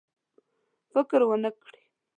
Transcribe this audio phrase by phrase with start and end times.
[0.91, 1.81] فکر ونه کړي.